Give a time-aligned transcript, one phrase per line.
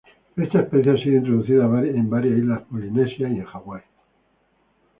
[0.35, 3.81] Esta especia ha sido introducida a varias islas polinesias, y Hawaii.